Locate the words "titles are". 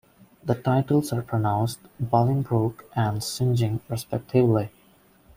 0.55-1.21